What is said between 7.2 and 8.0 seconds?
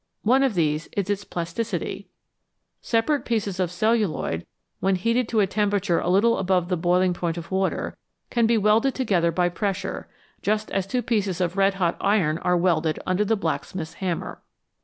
of water,